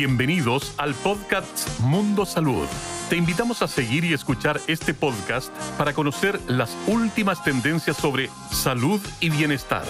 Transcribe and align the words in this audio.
Bienvenidos 0.00 0.72
al 0.78 0.94
podcast 0.94 1.78
Mundo 1.80 2.24
Salud. 2.24 2.66
Te 3.10 3.16
invitamos 3.16 3.60
a 3.60 3.68
seguir 3.68 4.02
y 4.06 4.14
escuchar 4.14 4.58
este 4.66 4.94
podcast 4.94 5.54
para 5.76 5.92
conocer 5.92 6.40
las 6.48 6.74
últimas 6.86 7.44
tendencias 7.44 7.98
sobre 7.98 8.30
salud 8.50 8.98
y 9.20 9.28
bienestar. 9.28 9.84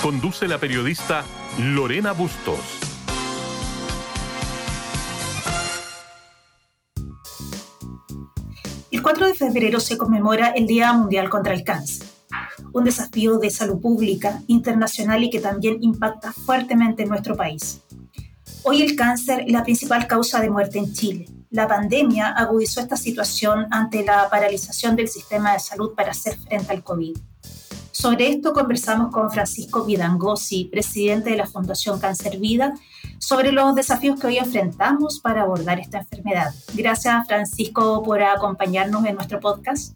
Conduce 0.00 0.46
la 0.46 0.58
periodista 0.58 1.24
Lorena 1.58 2.12
Bustos. 2.12 2.60
El 8.92 9.02
4 9.02 9.26
de 9.26 9.34
febrero 9.34 9.80
se 9.80 9.98
conmemora 9.98 10.50
el 10.50 10.68
Día 10.68 10.92
Mundial 10.92 11.28
contra 11.28 11.52
el 11.52 11.64
Cáncer, 11.64 12.06
un 12.72 12.84
desafío 12.84 13.38
de 13.38 13.50
salud 13.50 13.80
pública 13.80 14.40
internacional 14.46 15.24
y 15.24 15.30
que 15.30 15.40
también 15.40 15.78
impacta 15.80 16.32
fuertemente 16.32 17.02
en 17.02 17.08
nuestro 17.08 17.36
país. 17.36 17.82
Hoy 18.70 18.82
el 18.82 18.96
cáncer 18.96 19.44
es 19.46 19.52
la 19.52 19.64
principal 19.64 20.06
causa 20.06 20.42
de 20.42 20.50
muerte 20.50 20.78
en 20.78 20.92
Chile. 20.92 21.24
La 21.48 21.66
pandemia 21.66 22.28
agudizó 22.28 22.82
esta 22.82 22.98
situación 22.98 23.66
ante 23.70 24.04
la 24.04 24.28
paralización 24.28 24.94
del 24.94 25.08
sistema 25.08 25.54
de 25.54 25.58
salud 25.58 25.94
para 25.94 26.10
hacer 26.10 26.36
frente 26.36 26.70
al 26.70 26.82
COVID. 26.82 27.16
Sobre 27.92 28.28
esto 28.28 28.52
conversamos 28.52 29.10
con 29.10 29.30
Francisco 29.30 29.86
Vidangosi, 29.86 30.66
presidente 30.66 31.30
de 31.30 31.36
la 31.36 31.46
Fundación 31.46 31.98
Cáncer 31.98 32.36
Vida, 32.40 32.74
sobre 33.18 33.52
los 33.52 33.74
desafíos 33.74 34.20
que 34.20 34.26
hoy 34.26 34.36
enfrentamos 34.36 35.18
para 35.20 35.44
abordar 35.44 35.80
esta 35.80 36.00
enfermedad. 36.00 36.52
Gracias, 36.74 37.26
Francisco, 37.26 38.02
por 38.02 38.22
acompañarnos 38.22 39.02
en 39.06 39.14
nuestro 39.14 39.40
podcast. 39.40 39.94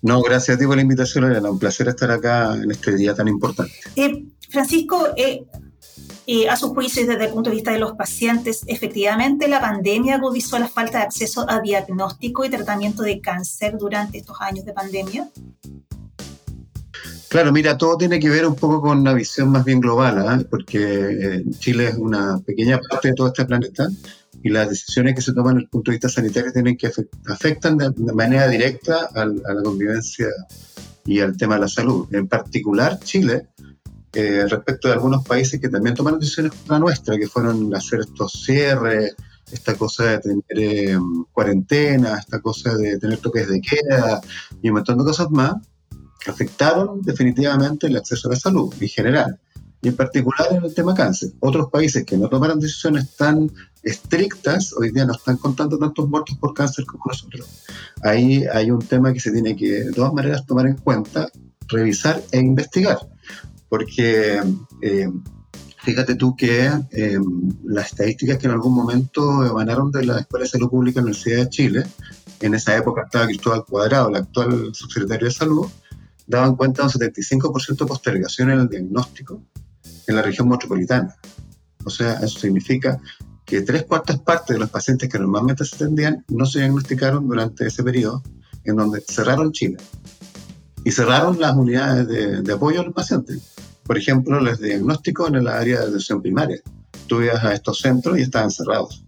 No, 0.00 0.22
gracias 0.22 0.56
a 0.56 0.58
ti 0.58 0.66
por 0.66 0.76
la 0.76 0.82
invitación, 0.82 1.24
Elena. 1.24 1.50
Un 1.50 1.58
placer 1.58 1.86
estar 1.88 2.10
acá 2.10 2.54
en 2.54 2.70
este 2.70 2.96
día 2.96 3.14
tan 3.14 3.28
importante. 3.28 3.74
Eh, 3.94 4.24
Francisco, 4.48 5.08
eh, 5.16 5.44
a 6.48 6.56
su 6.56 6.74
juicio 6.74 7.02
y 7.02 7.06
desde 7.06 7.24
el 7.24 7.32
punto 7.32 7.48
de 7.48 7.56
vista 7.56 7.72
de 7.72 7.78
los 7.78 7.92
pacientes, 7.92 8.62
efectivamente 8.66 9.48
la 9.48 9.60
pandemia 9.60 10.16
agudizó 10.16 10.58
la 10.58 10.68
falta 10.68 10.98
de 10.98 11.04
acceso 11.04 11.48
a 11.48 11.60
diagnóstico 11.60 12.44
y 12.44 12.50
tratamiento 12.50 13.02
de 13.02 13.20
cáncer 13.20 13.78
durante 13.78 14.18
estos 14.18 14.36
años 14.40 14.66
de 14.66 14.74
pandemia. 14.74 15.28
Claro, 17.28 17.52
mira, 17.52 17.78
todo 17.78 17.96
tiene 17.96 18.20
que 18.20 18.28
ver 18.28 18.46
un 18.46 18.54
poco 18.54 18.80
con 18.80 18.98
una 18.98 19.14
visión 19.14 19.50
más 19.50 19.64
bien 19.64 19.80
global, 19.80 20.18
¿ah? 20.18 20.42
porque 20.50 20.78
eh, 20.78 21.44
Chile 21.58 21.88
es 21.88 21.96
una 21.96 22.38
pequeña 22.38 22.78
parte 22.78 23.08
de 23.08 23.14
todo 23.14 23.28
este 23.28 23.44
planeta 23.46 23.88
y 24.42 24.50
las 24.50 24.68
decisiones 24.68 25.14
que 25.14 25.22
se 25.22 25.32
toman 25.32 25.54
desde 25.54 25.64
el 25.64 25.70
punto 25.70 25.90
de 25.90 25.96
vista 25.96 26.08
sanitario 26.08 26.52
tienen 26.52 26.76
que 26.76 26.90
afectan 27.26 27.78
de, 27.78 27.90
manera 28.12 28.48
directa 28.48 29.08
a 29.14 29.24
la 29.26 29.62
convivencia 29.62 30.26
y 31.04 31.20
al 31.20 31.36
tema 31.38 31.54
de 31.54 31.62
la 31.62 31.68
salud. 31.68 32.06
En 32.12 32.28
particular, 32.28 32.98
Chile 33.00 33.46
eh, 34.18 34.48
respecto 34.48 34.88
de 34.88 34.94
algunos 34.94 35.24
países 35.24 35.60
que 35.60 35.68
también 35.68 35.94
tomaron 35.94 36.18
decisiones 36.18 36.50
como 36.50 36.72
la 36.72 36.80
nuestra, 36.80 37.16
que 37.16 37.28
fueron 37.28 37.72
hacer 37.72 38.00
estos 38.00 38.32
cierres, 38.44 39.14
esta 39.52 39.76
cosa 39.76 40.06
de 40.06 40.18
tener 40.18 40.42
eh, 40.56 40.98
cuarentena, 41.30 42.18
esta 42.18 42.40
cosa 42.40 42.74
de 42.74 42.98
tener 42.98 43.18
toques 43.18 43.48
de 43.48 43.60
queda 43.60 44.20
y 44.60 44.70
un 44.70 44.74
montón 44.74 44.98
de 44.98 45.04
cosas 45.04 45.30
más, 45.30 45.54
afectaron 46.26 47.00
definitivamente 47.02 47.86
el 47.86 47.96
acceso 47.96 48.26
a 48.26 48.32
la 48.32 48.40
salud 48.40 48.74
en 48.80 48.88
general, 48.88 49.38
y 49.82 49.86
en 49.86 49.94
particular 49.94 50.48
en 50.50 50.64
el 50.64 50.74
tema 50.74 50.96
cáncer. 50.96 51.30
Otros 51.38 51.70
países 51.70 52.04
que 52.04 52.16
no 52.16 52.28
tomaron 52.28 52.58
decisiones 52.58 53.14
tan 53.14 53.48
estrictas, 53.84 54.72
hoy 54.72 54.90
día 54.90 55.04
no 55.04 55.12
están 55.12 55.36
contando 55.36 55.78
tantos 55.78 56.08
muertos 56.08 56.36
por 56.38 56.54
cáncer 56.54 56.84
como 56.86 57.04
nosotros. 57.06 57.46
Ahí 58.02 58.44
hay 58.52 58.72
un 58.72 58.80
tema 58.80 59.12
que 59.12 59.20
se 59.20 59.30
tiene 59.30 59.54
que, 59.54 59.84
de 59.84 59.92
todas 59.92 60.12
maneras, 60.12 60.44
tomar 60.44 60.66
en 60.66 60.74
cuenta, 60.74 61.30
revisar 61.68 62.20
e 62.32 62.40
investigar 62.40 62.98
porque 63.68 64.42
eh, 64.82 65.08
fíjate 65.82 66.14
tú 66.14 66.36
que 66.36 66.70
eh, 66.90 67.18
las 67.64 67.86
estadísticas 67.86 68.38
que 68.38 68.46
en 68.46 68.52
algún 68.52 68.74
momento 68.74 69.44
emanaron 69.44 69.90
de 69.90 70.04
la 70.04 70.20
Escuela 70.20 70.44
de 70.44 70.50
Salud 70.50 70.70
Pública 70.70 71.00
de 71.00 71.06
la 71.06 71.10
Universidad 71.10 71.44
de 71.44 71.48
Chile, 71.50 71.86
en 72.40 72.54
esa 72.54 72.76
época 72.76 73.02
estaba 73.04 73.26
Cristóbal 73.26 73.64
Cuadrado, 73.64 74.08
el 74.10 74.16
actual 74.16 74.74
subsecretario 74.74 75.26
de 75.28 75.34
Salud, 75.34 75.66
daban 76.26 76.56
cuenta 76.56 76.82
de 76.82 76.88
un 76.88 77.14
75% 77.14 77.78
de 77.78 77.86
postergación 77.86 78.50
en 78.50 78.60
el 78.60 78.68
diagnóstico 78.68 79.42
en 80.06 80.16
la 80.16 80.22
región 80.22 80.48
metropolitana. 80.48 81.14
O 81.84 81.90
sea, 81.90 82.14
eso 82.14 82.38
significa 82.38 83.00
que 83.44 83.62
tres 83.62 83.84
cuartas 83.84 84.18
partes 84.20 84.54
de 84.54 84.60
los 84.60 84.70
pacientes 84.70 85.08
que 85.08 85.18
normalmente 85.18 85.64
se 85.64 85.76
atendían 85.76 86.24
no 86.28 86.44
se 86.44 86.58
diagnosticaron 86.60 87.26
durante 87.26 87.66
ese 87.66 87.82
periodo 87.82 88.22
en 88.64 88.76
donde 88.76 89.00
cerraron 89.00 89.52
Chile 89.52 89.78
y 90.88 90.90
cerraron 90.90 91.38
las 91.38 91.54
unidades 91.54 92.08
de, 92.08 92.42
de 92.42 92.52
apoyo 92.52 92.80
a 92.80 92.84
los 92.84 92.94
pacientes 92.94 93.54
por 93.88 93.96
ejemplo, 93.96 94.38
los 94.38 94.60
diagnósticos 94.60 95.28
en 95.28 95.36
el 95.36 95.48
área 95.48 95.80
de 95.80 95.86
atención 95.86 96.20
primaria. 96.20 96.60
Tú 97.06 97.22
ibas 97.22 97.42
a 97.42 97.54
estos 97.54 97.78
centros 97.78 98.18
y 98.18 98.20
estaban 98.20 98.50
cerrados. 98.50 99.02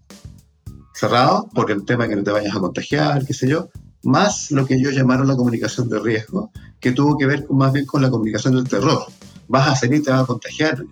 Cerrados 0.95 1.45
por 1.55 1.71
el 1.71 1.85
tema 1.85 2.09
que 2.09 2.17
no 2.17 2.23
te 2.23 2.31
vayas 2.31 2.57
a 2.57 2.61
contagiar, 2.61 3.27
qué 3.27 3.35
sé 3.35 3.47
yo, 3.47 3.69
más 4.05 4.51
lo 4.51 4.65
que 4.65 4.77
ellos 4.77 4.95
llamaron 4.95 5.29
la 5.29 5.37
comunicación 5.37 5.91
de 5.91 5.99
riesgo, 5.99 6.51
que 6.81 6.93
tuvo 6.93 7.19
que 7.19 7.27
ver 7.27 7.47
más 7.51 7.75
bien 7.75 7.85
con 7.85 8.01
la 8.01 8.09
comunicación 8.09 8.55
del 8.57 8.67
terror. 8.67 9.05
Vas 9.49 9.69
a 9.69 9.77
salir 9.77 10.01
y 10.01 10.03
te 10.03 10.11
vas 10.11 10.23
a 10.23 10.27
contagiar. 10.27 10.83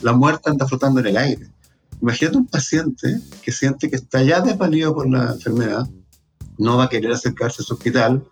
La 0.00 0.14
muerte 0.14 0.48
anda 0.48 0.66
flotando 0.66 1.00
en 1.00 1.08
el 1.08 1.18
aire. 1.18 1.46
Imagínate 2.00 2.38
un 2.38 2.46
paciente 2.46 3.20
que 3.42 3.52
siente 3.52 3.90
que 3.90 3.96
está 3.96 4.22
ya 4.22 4.40
desvalido 4.40 4.94
por 4.94 5.06
la 5.06 5.32
enfermedad, 5.32 5.86
no 6.56 6.78
va 6.78 6.84
a 6.84 6.88
querer 6.88 7.12
acercarse 7.12 7.60
a 7.60 7.64
su 7.66 7.74
hospital 7.74 8.24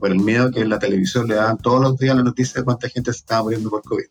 por 0.00 0.10
el 0.10 0.18
miedo 0.18 0.50
que 0.50 0.60
en 0.60 0.70
la 0.70 0.78
televisión 0.78 1.28
le 1.28 1.36
daban 1.36 1.58
todos 1.58 1.80
los 1.80 1.98
días 1.98 2.16
la 2.16 2.22
noticia 2.22 2.60
de 2.60 2.64
cuánta 2.64 2.88
gente 2.88 3.12
se 3.12 3.18
estaba 3.18 3.44
muriendo 3.44 3.70
por 3.70 3.82
COVID. 3.82 4.06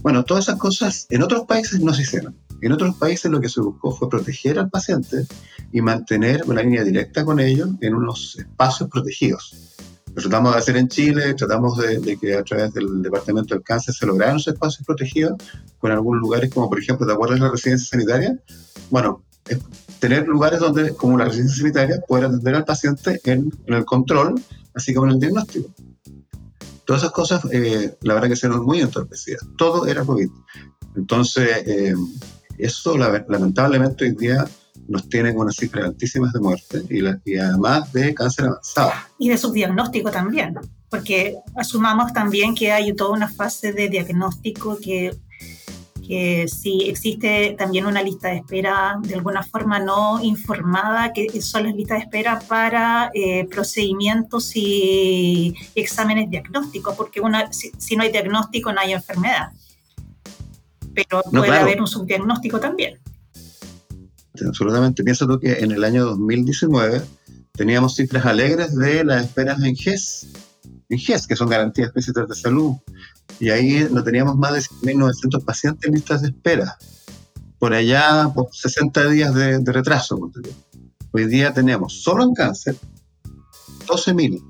Bueno, 0.00 0.24
todas 0.24 0.44
esas 0.44 0.58
cosas 0.58 1.06
en 1.10 1.22
otros 1.22 1.44
países 1.46 1.80
no 1.80 1.92
se 1.92 2.02
hicieron. 2.02 2.36
En 2.60 2.72
otros 2.72 2.96
países 2.96 3.30
lo 3.30 3.40
que 3.40 3.48
se 3.48 3.60
buscó 3.60 3.94
fue 3.94 4.08
proteger 4.08 4.58
al 4.58 4.70
paciente 4.70 5.26
y 5.72 5.80
mantener 5.80 6.42
una 6.46 6.62
línea 6.62 6.84
directa 6.84 7.24
con 7.24 7.40
ellos 7.40 7.70
en 7.80 7.94
unos 7.94 8.36
espacios 8.38 8.88
protegidos. 8.88 9.76
Lo 10.14 10.22
tratamos 10.22 10.52
de 10.52 10.58
hacer 10.58 10.76
en 10.76 10.88
Chile, 10.88 11.34
tratamos 11.34 11.78
de, 11.78 12.18
que 12.20 12.34
a 12.34 12.44
través 12.44 12.72
del 12.74 13.02
Departamento 13.02 13.54
del 13.54 13.64
Cáncer 13.64 13.94
se 13.94 14.06
lograran 14.06 14.36
esos 14.36 14.54
espacios 14.54 14.86
protegidos 14.86 15.34
con 15.78 15.90
algunos 15.90 16.20
lugares 16.20 16.52
como 16.52 16.68
por 16.68 16.78
ejemplo, 16.78 17.06
¿te 17.06 17.12
acuerdas 17.12 17.40
de 17.40 17.46
la 17.46 17.52
residencia 17.52 17.88
sanitaria? 17.88 18.38
Bueno, 18.90 19.24
tener 20.02 20.26
lugares 20.26 20.58
donde, 20.58 20.96
como 20.96 21.16
la 21.16 21.26
residencia 21.26 21.58
sanitaria, 21.58 22.00
poder 22.08 22.24
atender 22.24 22.56
al 22.56 22.64
paciente 22.64 23.20
en 23.22 23.52
el 23.68 23.84
control 23.84 24.34
así 24.74 24.92
como 24.92 25.06
en 25.06 25.12
el 25.12 25.20
diagnóstico. 25.20 25.72
Todas 26.84 27.02
esas 27.02 27.12
cosas, 27.12 27.44
eh, 27.52 27.96
la 28.00 28.14
verdad 28.14 28.28
que 28.28 28.34
se 28.34 28.48
muy 28.48 28.80
entorpecidas. 28.80 29.46
Todo 29.56 29.86
era 29.86 30.04
COVID. 30.04 30.28
Entonces, 30.96 31.48
eh, 31.68 31.94
eso 32.58 32.98
lamentablemente 32.98 34.06
hoy 34.06 34.16
día 34.16 34.44
nos 34.88 35.08
tiene 35.08 35.32
con 35.34 35.42
unas 35.42 35.54
cifras 35.54 35.84
altísimas 35.84 36.32
de 36.32 36.40
muerte 36.40 36.82
y, 36.90 37.04
y, 37.24 37.38
además 37.38 37.92
de 37.92 38.12
cáncer 38.12 38.46
avanzado. 38.46 38.90
Y 39.20 39.28
de 39.28 39.38
subdiagnóstico 39.38 40.10
también, 40.10 40.56
porque 40.90 41.36
asumamos 41.54 42.12
también 42.12 42.56
que 42.56 42.72
hay 42.72 42.92
toda 42.92 43.12
una 43.12 43.28
fase 43.28 43.72
de 43.72 43.88
diagnóstico 43.88 44.78
que 44.82 45.16
que 46.06 46.46
si 46.48 46.88
existe 46.88 47.54
también 47.58 47.86
una 47.86 48.02
lista 48.02 48.28
de 48.28 48.36
espera 48.36 48.98
de 49.00 49.14
alguna 49.14 49.42
forma 49.42 49.78
no 49.78 50.22
informada, 50.22 51.12
que 51.12 51.40
son 51.40 51.64
las 51.64 51.74
listas 51.74 51.98
de 51.98 52.04
espera 52.04 52.40
para 52.40 53.10
eh, 53.14 53.46
procedimientos 53.50 54.52
y 54.54 55.54
exámenes 55.74 56.28
diagnósticos, 56.30 56.96
porque 56.96 57.20
una, 57.20 57.52
si, 57.52 57.96
no 57.96 58.02
hay 58.02 58.10
diagnóstico 58.10 58.72
no 58.72 58.80
hay 58.80 58.92
enfermedad. 58.92 59.52
Pero 60.94 61.22
puede 61.30 61.56
haber 61.56 61.80
un 61.80 61.86
subdiagnóstico 61.86 62.60
también. 62.60 62.98
Absolutamente. 64.46 65.04
Pienso 65.04 65.38
que 65.38 65.52
en 65.60 65.72
el 65.72 65.84
año 65.84 66.04
2019 66.04 67.02
teníamos 67.52 67.96
cifras 67.96 68.26
alegres 68.26 68.76
de 68.76 69.04
las 69.04 69.24
esperas 69.24 69.62
en 69.62 69.76
GES, 69.76 70.28
en 70.92 70.98
GES, 70.98 71.26
que 71.26 71.36
son 71.36 71.48
garantías 71.48 71.88
específicas 71.88 72.28
de 72.28 72.34
salud, 72.34 72.76
y 73.40 73.50
ahí 73.50 73.88
no 73.90 74.04
teníamos 74.04 74.36
más 74.36 74.52
de 74.52 74.60
1.900 74.60 75.44
pacientes 75.44 75.88
en 75.88 75.94
listas 75.94 76.22
de 76.22 76.28
espera. 76.28 76.76
Por 77.58 77.72
allá, 77.72 78.30
por 78.34 78.48
60 78.52 79.08
días 79.08 79.34
de, 79.34 79.60
retraso. 79.64 80.18
Hoy 81.12 81.26
día 81.26 81.54
tenemos 81.54 82.02
solo 82.02 82.24
en 82.24 82.34
cáncer 82.34 82.76
12.000. 83.86 84.42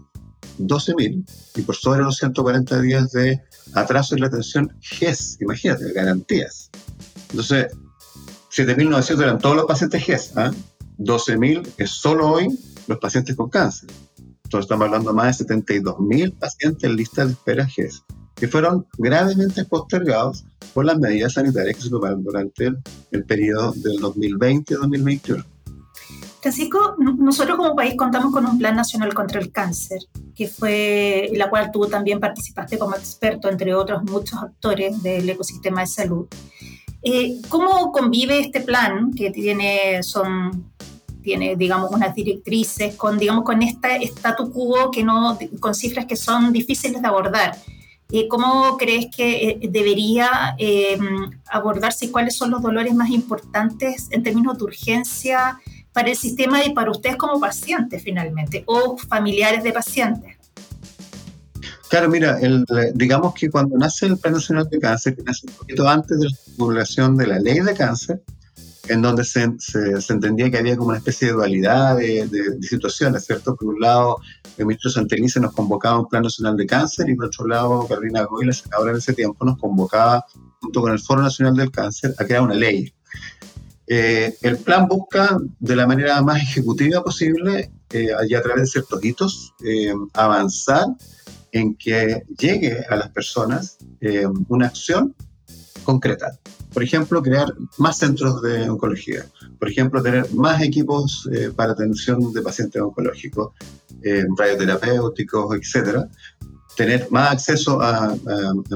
12.000 0.58 1.24
y 1.56 1.62
por 1.62 1.76
sobre 1.76 2.02
los 2.02 2.16
140 2.16 2.80
días 2.80 3.12
de 3.12 3.40
atraso 3.74 4.14
en 4.14 4.22
la 4.22 4.26
atención 4.26 4.76
GES, 4.80 5.38
imagínate, 5.40 5.92
garantías. 5.92 6.70
Entonces, 7.30 7.68
7.900 8.50 9.22
eran 9.22 9.38
todos 9.38 9.56
los 9.56 9.66
pacientes 9.66 10.04
GES, 10.04 10.32
¿eh? 10.36 10.50
12.000 10.98 11.68
es 11.78 11.90
solo 11.90 12.30
hoy 12.30 12.48
los 12.86 12.98
pacientes 12.98 13.36
con 13.36 13.48
cáncer. 13.48 13.90
Entonces 14.52 14.66
estamos 14.66 14.84
hablando 14.84 15.10
de 15.12 15.16
más 15.16 15.38
de 15.38 15.46
72.000 15.46 16.38
pacientes 16.38 16.84
en 16.84 16.94
lista 16.94 17.24
de 17.24 17.32
espera 17.32 17.66
GES 17.66 18.04
que 18.34 18.48
fueron 18.48 18.86
gravemente 18.98 19.64
postergados 19.64 20.44
por 20.74 20.84
las 20.84 20.98
medidas 20.98 21.32
sanitarias 21.32 21.74
que 21.74 21.82
se 21.84 21.88
tomaron 21.88 22.22
durante 22.22 22.66
el, 22.66 23.24
periodo 23.24 23.72
del 23.72 23.98
2020-2021. 24.00 25.42
Francisco, 26.42 26.96
nosotros 26.98 27.56
como 27.56 27.74
país 27.74 27.94
contamos 27.96 28.30
con 28.30 28.44
un 28.44 28.58
Plan 28.58 28.76
Nacional 28.76 29.14
contra 29.14 29.40
el 29.40 29.50
Cáncer, 29.52 30.00
que 30.34 30.48
fue 30.48 31.30
la 31.34 31.48
cual 31.48 31.70
tú 31.72 31.86
también 31.86 32.20
participaste 32.20 32.78
como 32.78 32.94
experto, 32.94 33.48
entre 33.48 33.74
otros 33.74 34.02
muchos 34.02 34.38
actores 34.42 35.02
del 35.02 35.30
ecosistema 35.30 35.80
de 35.80 35.86
salud. 35.86 36.26
Eh, 37.02 37.40
¿Cómo 37.48 37.90
convive 37.90 38.38
este 38.38 38.60
plan 38.60 39.12
que 39.12 39.30
tiene, 39.30 40.02
son, 40.02 40.71
tiene, 41.22 41.56
digamos, 41.56 41.90
unas 41.90 42.14
directrices 42.14 42.94
con, 42.96 43.18
digamos, 43.18 43.44
con 43.44 43.62
este 43.62 44.04
statu 44.04 44.50
quo 44.50 44.90
que 44.90 45.02
no, 45.02 45.38
con 45.60 45.74
cifras 45.74 46.06
que 46.06 46.16
son 46.16 46.52
difíciles 46.52 47.00
de 47.00 47.08
abordar? 47.08 47.56
Eh, 48.10 48.28
¿Cómo 48.28 48.76
crees 48.76 49.06
que 49.14 49.48
eh, 49.48 49.68
debería 49.70 50.56
abordarse 51.48 52.06
y 52.06 52.10
cuáles 52.10 52.36
son 52.36 52.50
los 52.50 52.60
dolores 52.60 52.94
más 52.94 53.10
importantes 53.10 54.08
en 54.10 54.22
términos 54.22 54.58
de 54.58 54.64
urgencia 54.64 55.58
para 55.92 56.10
el 56.10 56.16
sistema 56.16 56.64
y 56.64 56.74
para 56.74 56.90
ustedes 56.90 57.16
como 57.16 57.40
pacientes 57.40 58.02
finalmente 58.02 58.64
o 58.66 58.98
familiares 58.98 59.62
de 59.62 59.72
pacientes? 59.72 60.36
Claro, 61.92 62.08
mira, 62.08 62.38
el, 62.40 62.64
digamos 62.94 63.34
que 63.34 63.50
cuando 63.50 63.76
nace 63.76 64.06
el 64.06 64.16
Plan 64.16 64.32
Nacional 64.32 64.66
de 64.70 64.78
Cáncer, 64.78 65.14
que 65.14 65.22
nace 65.24 65.46
un 65.46 65.52
poquito 65.52 65.86
antes 65.86 66.18
de 66.20 66.26
la 66.26 66.36
publicación 66.56 67.18
de 67.18 67.26
la 67.26 67.38
ley 67.38 67.60
de 67.60 67.74
cáncer, 67.74 68.22
en 68.88 69.02
donde 69.02 69.24
se, 69.24 69.42
entendía 70.08 70.50
que 70.50 70.58
había 70.58 70.76
como 70.76 70.90
una 70.90 70.98
especie 70.98 71.28
de 71.28 71.34
dualidad 71.34 71.96
de, 71.96 72.26
de, 72.26 72.62
situaciones, 72.62 73.24
¿cierto? 73.24 73.54
Por 73.54 73.74
un 73.74 73.80
lado, 73.80 74.16
el 74.56 74.66
ministro 74.66 74.90
Santelice 74.90 75.40
nos 75.40 75.52
convocaba 75.52 75.96
a 75.96 76.00
un 76.00 76.08
Plan 76.08 76.22
Nacional 76.22 76.56
de 76.56 76.66
Cáncer 76.66 77.08
y 77.08 77.14
por 77.14 77.26
otro 77.26 77.46
lado, 77.46 77.86
Carolina 77.86 78.24
Goy, 78.24 78.46
la 78.46 78.52
senadora 78.52 78.92
en 78.92 78.98
ese 78.98 79.12
tiempo, 79.12 79.44
nos 79.44 79.58
convocaba 79.58 80.24
junto 80.60 80.80
con 80.80 80.92
el 80.92 80.98
Foro 80.98 81.22
Nacional 81.22 81.56
del 81.56 81.70
Cáncer 81.70 82.14
a 82.18 82.24
crear 82.24 82.42
una 82.42 82.54
ley. 82.54 82.92
Eh, 83.86 84.36
el 84.42 84.58
plan 84.58 84.88
busca 84.88 85.38
de 85.58 85.76
la 85.76 85.86
manera 85.86 86.22
más 86.22 86.40
ejecutiva 86.40 87.02
posible 87.02 87.70
eh, 87.92 88.08
a 88.12 88.42
través 88.42 88.62
de 88.62 88.66
ciertos 88.66 89.04
hitos 89.04 89.54
eh, 89.64 89.92
avanzar 90.14 90.86
en 91.52 91.74
que 91.74 92.22
llegue 92.38 92.84
a 92.88 92.96
las 92.96 93.10
personas 93.10 93.76
eh, 94.00 94.26
una 94.48 94.66
acción 94.68 95.14
concreta. 95.84 96.38
Por 96.72 96.82
ejemplo, 96.82 97.22
crear 97.22 97.52
más 97.78 97.98
centros 97.98 98.42
de 98.42 98.68
oncología. 98.68 99.26
Por 99.58 99.68
ejemplo, 99.68 100.02
tener 100.02 100.32
más 100.34 100.62
equipos 100.62 101.28
eh, 101.32 101.50
para 101.54 101.72
atención 101.72 102.32
de 102.32 102.42
pacientes 102.42 102.80
oncológicos, 102.80 103.52
eh, 104.02 104.24
radioterapéuticos, 104.36 105.56
etc. 105.56 106.04
Tener 106.76 107.08
más 107.10 107.32
acceso 107.32 107.80
a, 107.82 108.16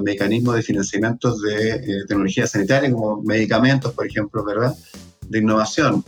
mecanismos 0.03 0.57
de 0.57 0.63
financiamiento 0.63 1.37
de 1.39 2.05
tecnología 2.07 2.47
sanitaria, 2.47 2.93
como 2.93 3.23
medicamentos, 3.23 3.93
por 3.95 4.07
ejemplo, 4.07 4.45
¿verdad? 4.45 4.75
De 5.29 5.39
innovación 5.39 6.05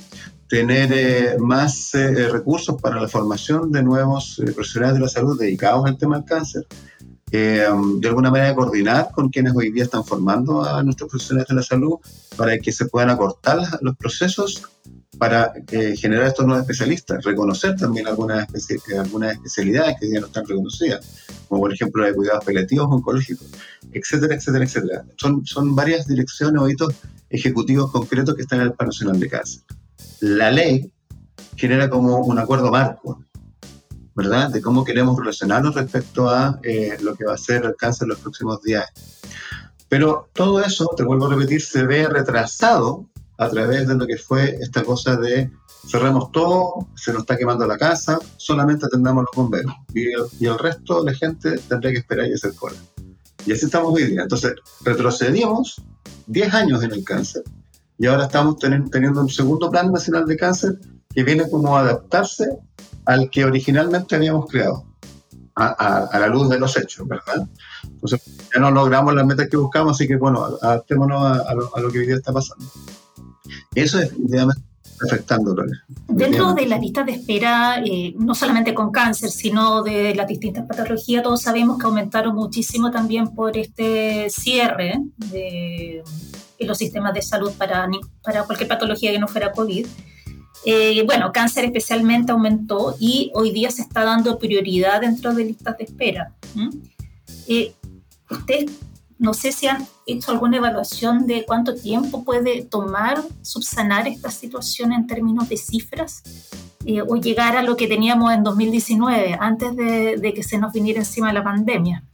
tener 0.49 0.91
eh, 0.93 1.37
más 1.39 1.95
eh, 1.95 2.29
recursos 2.29 2.81
para 2.81 3.01
la 3.01 3.09
formación 3.09 3.71
de 3.71 3.83
nuevos 3.83 4.39
eh, 4.39 4.51
profesionales 4.53 4.95
de 4.95 5.01
la 5.01 5.09
salud 5.09 5.39
dedicados 5.39 5.85
al 5.87 5.99
tema 5.99 6.17
del 6.17 6.25
cáncer, 6.25 6.67
um, 7.33 8.01
de 8.01 8.09
alguna 8.09 8.31
manera 8.31 8.55
coordinar 8.55 9.11
con 9.13 9.29
quienes 9.29 9.55
hoy 9.55 9.71
día 9.71 9.85
están 9.85 10.05
formando 10.05 10.65
a 10.65 10.83
nuestros 10.83 11.11
profesionales 11.11 11.49
de 11.49 11.55
la 11.55 11.63
salud 11.63 11.95
para 12.37 12.59
que 12.59 12.73
se 12.73 12.87
puedan 12.87 13.11
acortar 13.11 13.59
los 13.81 13.97
procesos 13.97 14.63
para 15.19 15.53
generar 15.97 16.27
estos 16.27 16.47
nuevos 16.47 16.63
especialistas, 16.63 17.25
reconocer 17.25 17.75
también 17.75 18.07
algunas, 18.07 18.47
algunas 18.97 19.33
especialidades 19.33 19.97
que 19.99 20.11
ya 20.11 20.21
no 20.21 20.27
están 20.27 20.47
reconocidas, 20.47 21.27
como 21.49 21.63
por 21.63 21.73
ejemplo 21.73 22.03
la 22.03 22.09
de 22.09 22.15
cuidados 22.15 22.45
paliativos 22.45 22.87
oncológicos, 22.89 23.49
etcétera, 23.91 24.37
etcétera, 24.37 24.65
etcétera. 24.65 25.05
Son, 25.17 25.45
son 25.45 25.75
varias 25.75 26.07
direcciones 26.07 26.63
o 26.63 26.69
hitos 26.69 26.95
ejecutivos 27.31 27.91
concretos 27.91 28.37
que 28.37 28.43
están 28.43 28.61
en 28.61 28.67
el 28.67 28.73
Plan 28.75 28.89
Nacional 28.89 29.19
de 29.19 29.29
Cáncer 29.29 29.63
la 30.21 30.51
ley 30.51 30.93
genera 31.57 31.89
como 31.89 32.19
un 32.19 32.39
acuerdo 32.39 32.71
marco, 32.71 33.25
¿verdad? 34.19 34.51
De 34.51 34.61
cómo 34.61 34.85
queremos 34.85 35.17
relacionarnos 35.17 35.77
respecto 35.77 36.29
a 36.29 36.59
eh, 36.65 36.99
lo 37.01 37.15
que 37.15 37.25
va 37.25 37.35
a 37.35 37.39
ser 37.39 37.65
el 37.65 37.77
cáncer 37.77 38.07
en 38.07 38.09
los 38.11 38.19
próximos 38.19 38.61
días. 38.63 38.85
Pero 39.89 40.29
todo 40.33 40.61
eso, 40.61 40.91
te 40.97 41.05
vuelvo 41.05 41.27
a 41.27 41.37
repetir, 41.37 41.63
se 41.63 41.87
ve 41.87 42.09
retrasado 42.09 43.07
a 43.39 43.49
través 43.49 43.87
de 43.87 43.95
lo 43.95 44.09
que 44.09 44.17
fue 44.17 44.59
esta 44.61 44.83
cosa 44.83 45.15
de 45.15 45.53
cerramos 45.89 46.33
todo, 46.33 46.89
se 46.97 47.13
nos 47.13 47.21
está 47.21 47.37
quemando 47.37 47.65
la 47.65 47.79
casa, 47.79 48.19
solamente 48.37 48.87
atendamos 48.87 49.23
los 49.23 49.37
bomberos 49.37 49.73
y 49.95 50.09
el, 50.09 50.25
y 50.41 50.47
el 50.47 50.59
resto 50.59 51.05
de 51.05 51.13
la 51.13 51.17
gente 51.17 51.57
tendría 51.69 51.93
que 51.93 51.99
esperar 51.99 52.27
y 52.27 52.33
hacer 52.33 52.55
cola. 52.57 52.77
Y 53.47 53.53
así 53.53 53.67
estamos 53.67 53.95
hoy 53.95 54.03
día. 54.03 54.23
Entonces, 54.23 54.55
retrocedimos 54.85 55.81
10 56.27 56.55
años 56.55 56.83
en 56.83 56.91
el 56.91 57.05
cáncer 57.05 57.45
y 57.97 58.07
ahora 58.07 58.25
estamos 58.25 58.59
teniendo 58.59 59.21
un 59.21 59.31
segundo 59.31 59.71
plan 59.71 59.93
nacional 59.93 60.27
de 60.27 60.37
cáncer 60.37 60.81
que 61.15 61.25
viene 61.25 61.49
como 61.49 61.77
a 61.77 61.81
adaptarse 61.81 62.59
al 63.05 63.31
que 63.31 63.45
originalmente 63.45 64.17
habíamos 64.17 64.47
creado, 64.47 64.85
a, 65.55 66.19
la 66.19 66.29
luz 66.29 66.49
de 66.49 66.59
los 66.59 66.77
hechos, 66.77 67.09
¿verdad? 67.09 67.49
Entonces, 67.83 68.21
ya 68.55 68.61
no 68.61 68.71
logramos 68.71 69.15
las 69.15 69.27
metas 69.27 69.49
que 69.49 69.57
buscamos, 69.57 69.97
así 69.97 70.07
que 70.07 70.17
bueno, 70.17 70.45
adaptémonos 70.63 71.41
a, 71.41 71.55
lo, 71.55 71.91
que 71.91 71.99
hoy 71.99 72.07
día 72.07 72.17
está 72.17 72.33
pasando. 72.33 72.65
Eso 73.75 73.99
es 73.99 74.11
definitivamente 74.11 74.63
afectando. 75.05 75.57
Dentro 76.09 76.55
de 76.55 76.67
la 76.67 76.79
lista 76.79 77.03
de 77.03 77.13
espera, 77.13 77.83
eh, 77.85 78.15
no 78.19 78.35
solamente 78.35 78.75
con 78.75 78.91
cáncer, 78.91 79.31
sino 79.31 79.83
de 79.83 80.15
las 80.15 80.29
distintas 80.29 80.67
patologías, 80.67 81.23
todos 81.23 81.43
sabemos 81.43 81.79
que 81.79 81.87
aumentaron 81.87 82.35
muchísimo 82.35 82.91
también 82.91 83.35
por 83.35 83.57
este 83.57 84.29
cierre 84.31 85.01
de 85.17 86.03
en 86.59 86.67
los 86.67 86.79
sistemas 86.79 87.15
de 87.15 87.23
salud 87.23 87.53
para, 87.57 87.89
para 88.23 88.43
cualquier 88.43 88.69
patología 88.69 89.13
que 89.13 89.19
no 89.19 89.29
fuera 89.29 89.53
COVID. 89.53 89.87
Eh, 90.65 91.03
bueno, 91.07 91.31
cáncer 91.33 91.65
especialmente 91.65 92.33
aumentó 92.33 92.97
y 92.99 93.31
hoy 93.35 93.53
día 93.53 93.71
se 93.71 93.83
está 93.83 94.05
dando 94.05 94.39
prioridad 94.39 95.01
dentro 95.01 95.35
de 95.35 95.45
listas 95.45 95.79
de 95.79 95.85
espera. 95.85 96.35
Eh, 97.47 97.75
Ustedes, 98.31 98.71
no 99.19 99.35
sé 99.35 99.53
si 99.53 99.67
han 99.67 99.87
hecho 100.07 100.33
alguna 100.33 100.59
evaluación 100.59 101.27
de 101.27 101.45
cuánto 101.47 101.75
tiempo 101.75 102.25
puede 102.25 102.65
tomar 102.65 103.23
subsanar 103.43 104.07
esta 104.07 104.31
situación 104.31 104.93
en 104.93 105.07
términos 105.07 105.49
de 105.49 105.57
cifras 105.57 106.23
eh, 106.85 107.03
o 107.03 107.17
llegar 107.17 107.57
a 107.57 107.63
lo 107.63 107.77
que 107.77 107.87
teníamos 107.87 108.33
en 108.33 108.43
2019, 108.43 109.37
antes 109.41 109.75
de, 109.77 110.17
de 110.17 110.35
que 110.35 110.43
se 110.43 110.59
nos 110.59 110.73
viniera 110.73 111.01
encima 111.01 111.33
la 111.33 111.43
pandemia. 111.43 112.05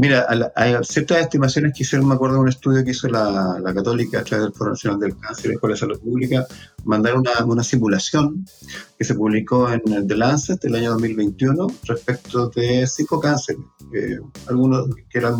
Mira, 0.00 0.26
hay 0.56 0.74
ciertas 0.82 1.18
estimaciones 1.18 1.74
que 1.74 1.82
hicieron, 1.82 2.08
me 2.08 2.14
acuerdo 2.14 2.36
de 2.36 2.40
un 2.40 2.48
estudio 2.48 2.82
que 2.82 2.92
hizo 2.92 3.06
la, 3.06 3.60
Católica 3.74 4.20
a 4.20 4.24
través 4.24 4.46
del 4.46 4.54
Foro 4.54 4.70
Nacional 4.70 4.98
del 4.98 5.14
Cáncer 5.18 5.52
y 5.52 5.58
la 5.62 5.68
de 5.68 5.76
Salud 5.76 6.00
Pública, 6.00 6.46
mandaron 6.84 7.22
una, 7.44 7.62
simulación 7.62 8.46
que 8.96 9.04
se 9.04 9.14
publicó 9.14 9.70
en 9.70 10.06
The 10.08 10.16
Lancet 10.16 10.64
el 10.64 10.76
año 10.76 10.92
2021 10.92 11.66
respecto 11.84 12.48
de 12.48 12.86
cinco 12.86 13.20
cánceres, 13.20 13.60
eh, 13.94 14.18
algunos 14.48 14.88
que 15.10 15.18
eran 15.18 15.36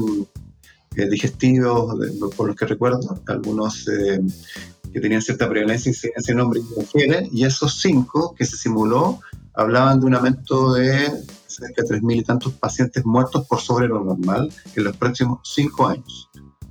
eh, 0.94 1.08
digestivos, 1.08 1.96
por 2.36 2.48
los 2.48 2.54
que 2.54 2.66
recuerdo, 2.66 3.18
algunos 3.28 3.88
eh, 3.88 4.20
que 4.92 5.00
tenían 5.00 5.22
cierta 5.22 5.48
prevalencia 5.48 5.90
y 5.90 6.10
ese 6.14 6.34
nombre 6.34 6.60
y 6.60 6.78
mujeres, 6.78 7.30
y 7.32 7.46
esos 7.46 7.80
cinco 7.80 8.34
que 8.34 8.44
se 8.44 8.58
simuló 8.58 9.20
hablaban 9.54 10.00
de 10.00 10.06
un 10.06 10.14
aumento 10.16 10.74
de 10.74 11.10
cerca 11.50 11.82
de 11.82 12.00
3.000 12.00 12.16
y 12.16 12.24
tantos 12.24 12.52
pacientes 12.54 13.04
muertos 13.04 13.46
por 13.46 13.60
sobre 13.60 13.88
lo 13.88 14.02
normal 14.02 14.52
en 14.74 14.84
los 14.84 14.96
próximos 14.96 15.40
cinco 15.44 15.86
años. 15.86 16.30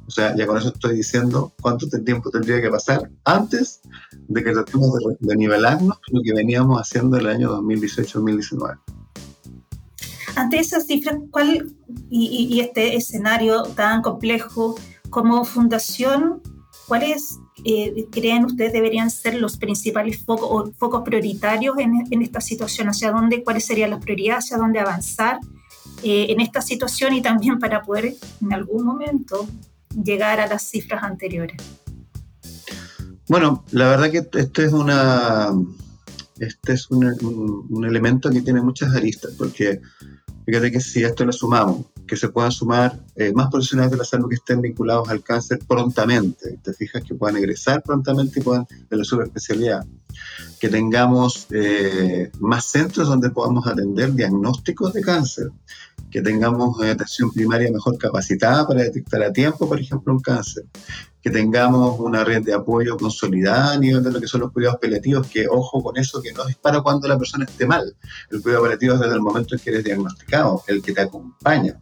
O 0.09 0.11
sea, 0.11 0.35
ya 0.35 0.47
con 0.47 0.57
eso 0.57 0.69
estoy 0.69 0.95
diciendo 0.95 1.53
cuánto 1.61 1.87
tiempo 1.87 2.31
tendría 2.31 2.59
que 2.59 2.69
pasar 2.71 3.11
antes 3.25 3.81
de 4.27 4.43
que 4.43 4.51
tratemos 4.51 4.91
de, 5.19 5.35
nivelarnos 5.35 5.99
lo 6.07 6.21
que 6.23 6.33
veníamos 6.33 6.79
haciendo 6.81 7.17
en 7.17 7.27
el 7.27 7.29
año 7.35 7.61
2018-2019. 7.61 8.79
Ante 10.35 10.57
esas 10.57 10.87
cifras, 10.87 11.17
¿cuál 11.29 11.75
y, 12.09 12.47
y, 12.49 12.59
este 12.59 12.95
escenario 12.95 13.61
tan 13.75 14.01
complejo 14.01 14.75
como 15.11 15.45
fundación, 15.45 16.41
cuáles 16.87 17.39
eh, 17.65 18.07
creen 18.11 18.45
ustedes 18.45 18.73
deberían 18.73 19.09
ser 19.09 19.35
los 19.35 19.57
principales 19.57 20.23
focos, 20.23 20.71
focos 20.77 21.03
prioritarios 21.03 21.77
en, 21.77 22.21
esta 22.21 22.41
situación? 22.41 22.89
¿Hacia 22.89 23.11
dónde, 23.11 23.43
cuáles 23.43 23.65
serían 23.65 23.91
las 23.91 24.01
prioridades, 24.01 24.45
hacia 24.45 24.57
dónde 24.57 24.79
avanzar 24.79 25.39
eh, 26.03 26.27
en 26.29 26.39
esta 26.41 26.61
situación 26.61 27.13
y 27.13 27.21
también 27.21 27.59
para 27.59 27.81
poder 27.81 28.15
en 28.41 28.53
algún 28.53 28.85
momento 28.85 29.47
llegar 30.03 30.39
a 30.39 30.47
las 30.47 30.63
cifras 30.63 31.03
anteriores? 31.03 31.57
Bueno, 33.27 33.63
la 33.71 33.87
verdad 33.89 34.11
que 34.11 34.39
este 34.39 34.65
es 34.65 34.73
una 34.73 35.53
este 36.39 36.73
es 36.73 36.89
un, 36.89 37.85
elemento 37.85 38.29
que 38.29 38.41
tiene 38.41 38.61
muchas 38.61 38.95
aristas, 38.95 39.33
porque 39.37 39.81
fíjate 40.45 40.71
que 40.71 40.79
si 40.79 41.03
esto 41.03 41.25
le 41.25 41.33
sumamos 41.33 41.85
que 42.09 42.17
se 42.17 42.29
puedan 42.29 42.51
sumar 42.51 42.99
eh, 43.15 43.31
más 43.33 43.49
profesionales 43.49 43.91
de 43.91 43.97
la 43.97 44.03
salud 44.03 44.27
que 44.27 44.35
estén 44.35 44.61
vinculados 44.61 45.09
al 45.09 45.21
cáncer 45.21 45.59
prontamente. 45.67 46.57
Te 46.63 46.73
fijas 46.73 47.03
que 47.03 47.13
puedan 47.13 47.37
egresar 47.37 47.83
prontamente 47.83 48.39
y 48.39 48.43
puedan 48.43 48.65
de 48.89 48.97
la 48.97 49.03
subespecialidad. 49.03 49.85
Que 50.59 50.69
tengamos 50.69 51.45
eh, 51.51 52.31
más 52.39 52.65
centros 52.65 53.07
donde 53.07 53.29
podamos 53.29 53.67
atender 53.67 54.13
diagnósticos 54.13 54.91
de 54.93 55.01
cáncer. 55.01 55.51
Que 56.09 56.23
tengamos 56.23 56.81
eh, 56.81 56.89
atención 56.89 57.31
primaria 57.31 57.71
mejor 57.71 57.95
capacitada 57.99 58.67
para 58.67 58.81
detectar 58.81 59.21
a 59.21 59.31
tiempo, 59.31 59.69
por 59.69 59.79
ejemplo, 59.79 60.11
un 60.11 60.19
cáncer. 60.19 60.63
Que 61.21 61.29
tengamos 61.29 61.99
una 61.99 62.23
red 62.23 62.43
de 62.43 62.55
apoyo 62.55 62.97
consolidada 62.97 63.73
a 63.73 63.77
nivel 63.77 64.03
de 64.03 64.11
lo 64.11 64.19
que 64.19 64.27
son 64.27 64.41
los 64.41 64.51
cuidados 64.51 64.79
paliativos, 64.81 65.27
que 65.27 65.47
ojo 65.47 65.83
con 65.83 65.95
eso, 65.97 66.23
que 66.23 66.31
no 66.31 66.47
es 66.47 66.55
para 66.55 66.81
cuando 66.81 67.07
la 67.07 67.19
persona 67.19 67.45
esté 67.45 67.67
mal. 67.67 67.95
El 68.31 68.41
cuidado 68.41 68.63
paliativo 68.63 68.95
es 68.95 68.99
desde 68.99 69.13
el 69.13 69.21
momento 69.21 69.53
en 69.53 69.61
que 69.61 69.69
eres 69.69 69.83
diagnosticado, 69.83 70.63
el 70.67 70.81
que 70.81 70.93
te 70.93 71.01
acompaña 71.01 71.77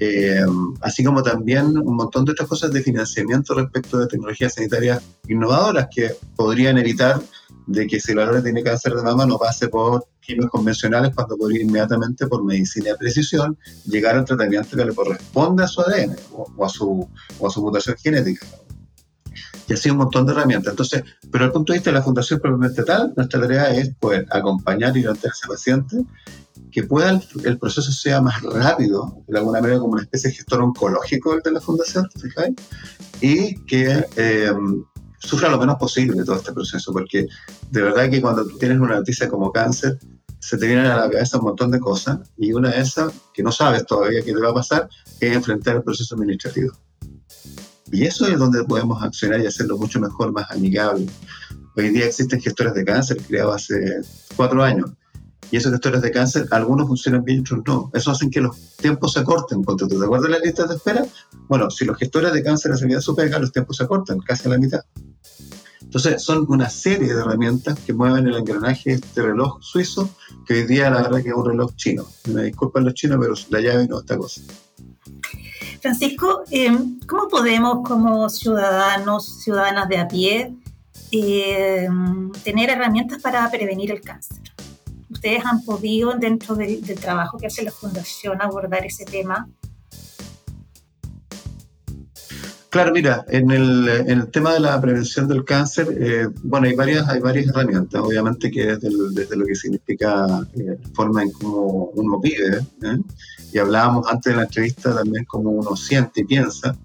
eh, 0.00 0.44
así 0.80 1.02
como 1.02 1.22
también 1.22 1.76
un 1.76 1.96
montón 1.96 2.24
de 2.24 2.32
otras 2.32 2.48
cosas 2.48 2.72
de 2.72 2.82
financiamiento 2.82 3.54
respecto 3.54 3.98
de 3.98 4.06
tecnologías 4.06 4.54
sanitarias 4.54 5.02
innovadoras 5.28 5.88
que 5.94 6.12
podrían 6.36 6.78
evitar 6.78 7.20
de 7.66 7.86
que 7.86 8.00
si 8.00 8.14
la 8.14 8.28
hora 8.28 8.42
tiene 8.42 8.62
cáncer 8.62 8.94
de 8.94 9.02
mama 9.02 9.26
no 9.26 9.38
pase 9.38 9.68
por 9.68 10.06
químicos 10.20 10.50
convencionales 10.50 11.14
cuando 11.14 11.36
podría 11.36 11.62
inmediatamente 11.62 12.26
por 12.26 12.44
medicina 12.44 12.90
de 12.90 12.96
precisión 12.96 13.58
llegar 13.86 14.16
al 14.16 14.24
tratamiento 14.24 14.76
que 14.76 14.84
le 14.84 14.94
corresponde 14.94 15.64
a 15.64 15.66
su 15.66 15.80
ADN 15.80 16.16
o, 16.32 16.64
a, 16.64 16.68
su, 16.68 17.08
o 17.38 17.46
a 17.46 17.50
su 17.50 17.62
mutación 17.62 17.96
genética. 17.96 18.46
Y 19.68 19.74
así 19.74 19.90
un 19.90 19.98
montón 19.98 20.24
de 20.24 20.32
herramientas. 20.32 20.72
Entonces, 20.72 21.02
pero 21.30 21.44
el 21.44 21.52
punto 21.52 21.72
de 21.72 21.78
vista 21.78 21.90
de 21.90 21.98
la 21.98 22.02
fundación 22.02 22.40
propiamente 22.40 22.82
tal, 22.84 23.12
nuestra 23.16 23.40
tarea 23.40 23.70
es 23.74 23.94
poder 23.96 24.26
acompañar 24.30 24.96
y 24.96 25.00
orientar 25.00 25.30
a 25.30 25.34
ese 25.34 25.46
paciente 25.46 25.96
que 26.78 26.86
pueda 26.86 27.20
el, 27.44 27.58
proceso 27.58 27.90
sea 27.90 28.20
más 28.20 28.40
rápido, 28.40 29.24
de 29.26 29.38
alguna 29.38 29.60
manera 29.60 29.80
como 29.80 29.94
una 29.94 30.02
especie 30.02 30.30
de 30.30 30.36
gestor 30.36 30.60
oncológico 30.60 31.34
el 31.34 31.40
de 31.42 31.50
la 31.50 31.60
fundación, 31.60 32.08
¿te 32.08 32.54
Y 33.20 33.56
que 33.64 34.06
eh, 34.14 34.52
sufra 35.18 35.48
lo 35.48 35.58
menos 35.58 35.74
posible 35.76 36.22
todo 36.22 36.36
este 36.36 36.52
proceso, 36.52 36.92
porque 36.92 37.26
de 37.72 37.82
verdad 37.82 38.08
que 38.08 38.20
cuando 38.20 38.46
tú 38.46 38.56
tienes 38.58 38.78
una 38.78 38.94
noticia 38.94 39.28
como 39.28 39.50
cáncer, 39.50 39.98
se 40.38 40.56
te 40.56 40.68
vienen 40.68 40.86
a 40.86 40.96
la 40.96 41.10
cabeza 41.10 41.38
un 41.38 41.46
montón 41.46 41.72
de 41.72 41.80
cosas 41.80 42.20
y 42.36 42.52
una 42.52 42.70
de 42.70 42.80
esas, 42.80 43.12
que 43.34 43.42
no 43.42 43.50
sabes 43.50 43.84
todavía 43.84 44.22
qué 44.22 44.32
te 44.32 44.38
va 44.38 44.50
a 44.50 44.54
pasar, 44.54 44.88
es 45.18 45.34
enfrentar 45.34 45.74
el 45.74 45.82
proceso 45.82 46.14
administrativo. 46.14 46.72
Y 47.90 48.04
eso 48.04 48.28
es 48.28 48.38
donde 48.38 48.62
podemos 48.62 49.02
accionar 49.02 49.40
y 49.40 49.46
hacerlo 49.46 49.78
mucho 49.78 49.98
mejor, 49.98 50.30
más 50.30 50.48
amigable. 50.52 51.06
Hoy 51.74 51.88
día 51.88 52.06
existen 52.06 52.40
gestores 52.40 52.74
de 52.74 52.84
cáncer 52.84 53.16
creados 53.26 53.56
hace 53.56 54.00
cuatro 54.36 54.62
años 54.62 54.90
y 55.50 55.56
esos 55.56 55.72
gestores 55.72 56.02
de 56.02 56.10
cáncer, 56.10 56.46
algunos 56.50 56.86
funcionan 56.86 57.24
bien 57.24 57.40
otros 57.40 57.62
no. 57.66 57.90
Eso 57.94 58.10
hace 58.10 58.28
que 58.28 58.40
los 58.40 58.76
tiempos 58.76 59.12
se 59.12 59.20
acorten. 59.20 59.62
Porque 59.62 59.86
¿te 59.86 59.96
acuerdas 59.96 60.30
las 60.30 60.42
listas 60.42 60.68
de 60.68 60.76
espera? 60.76 61.06
Bueno, 61.48 61.70
si 61.70 61.84
los 61.84 61.96
gestores 61.96 62.32
de 62.32 62.42
cáncer 62.42 62.72
hacen 62.72 62.88
vida 62.88 63.00
su 63.00 63.16
pega, 63.16 63.38
los 63.38 63.52
tiempos 63.52 63.76
se 63.76 63.84
acortan, 63.84 64.18
casi 64.20 64.46
a 64.46 64.50
la 64.50 64.58
mitad. 64.58 64.80
Entonces, 65.80 66.22
son 66.22 66.44
una 66.48 66.68
serie 66.68 67.14
de 67.14 67.20
herramientas 67.20 67.78
que 67.80 67.94
mueven 67.94 68.26
el 68.26 68.36
engranaje 68.36 68.90
de 68.90 68.96
este 68.96 69.22
reloj 69.22 69.58
suizo, 69.62 70.10
que 70.46 70.54
hoy 70.54 70.66
día 70.66 70.90
la 70.90 71.02
verdad 71.02 71.22
que 71.22 71.30
es 71.30 71.34
un 71.34 71.46
reloj 71.46 71.74
chino. 71.76 72.06
Me 72.34 72.42
disculpan 72.42 72.84
los 72.84 72.92
chinos, 72.92 73.18
pero 73.18 73.34
la 73.48 73.60
llave 73.60 73.88
no 73.88 73.96
es 73.96 74.02
esta 74.02 74.18
cosa. 74.18 74.42
Francisco, 75.80 76.42
eh, 76.50 76.76
¿cómo 77.06 77.28
podemos 77.28 77.88
como 77.88 78.28
ciudadanos, 78.28 79.42
ciudadanas 79.42 79.88
de 79.88 79.98
a 79.98 80.08
pie, 80.08 80.54
eh, 81.10 81.88
tener 82.44 82.68
herramientas 82.68 83.22
para 83.22 83.50
prevenir 83.50 83.90
el 83.90 84.02
cáncer? 84.02 84.38
Ustedes 85.10 85.44
han 85.44 85.64
podido 85.64 86.14
dentro 86.14 86.54
del, 86.54 86.82
trabajo 87.00 87.38
que 87.38 87.46
hace 87.46 87.62
la 87.62 87.70
Fundación 87.70 88.40
abordar 88.42 88.84
ese 88.84 89.04
tema? 89.04 89.48
Claro, 92.70 92.92
mira, 92.92 93.24
en 93.28 93.50
el, 93.50 93.88
en 93.88 94.10
el, 94.10 94.30
tema 94.30 94.52
de 94.52 94.60
la 94.60 94.78
prevención 94.78 95.26
del 95.26 95.42
cáncer, 95.42 95.88
eh, 95.98 96.28
bueno, 96.42 96.66
hay 96.66 96.74
varias, 96.74 97.08
hay 97.08 97.18
varias 97.18 97.48
herramientas, 97.48 98.02
obviamente 98.02 98.50
que 98.50 98.76
desde, 98.76 98.90
desde 99.12 99.36
lo 99.36 99.46
que 99.46 99.54
significa 99.54 100.26
eh, 100.54 100.76
la 100.78 100.88
forma 100.92 101.22
en 101.22 101.32
cómo 101.32 101.90
uno 101.94 102.20
vive, 102.20 102.58
¿eh? 102.58 102.98
y 103.54 103.58
hablábamos 103.58 104.06
antes 104.06 104.32
de 104.32 104.36
la 104.36 104.42
entrevista 104.44 104.94
también 104.94 105.24
cómo 105.24 105.48
uno 105.48 105.74
siente 105.76 106.20
y 106.20 106.24
piensa, 106.24 106.76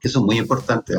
que 0.00 0.08
eso 0.08 0.18
es 0.18 0.24
muy 0.24 0.36
importante, 0.36 0.94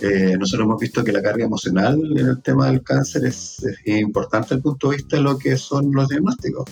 ¿eh? 0.00 0.36
Nosotros 0.38 0.66
hemos 0.66 0.80
visto 0.80 1.04
que 1.04 1.12
la 1.12 1.22
carga 1.22 1.44
emocional 1.44 2.00
en 2.16 2.26
el 2.26 2.42
tema 2.42 2.66
del 2.66 2.82
cáncer 2.82 3.24
es, 3.26 3.64
importante 3.84 4.46
desde 4.46 4.56
el 4.56 4.62
punto 4.62 4.90
de 4.90 4.96
vista 4.96 5.16
de 5.16 5.22
lo 5.22 5.38
que 5.38 5.56
son 5.56 5.92
los 5.92 6.08
diagnósticos. 6.08 6.64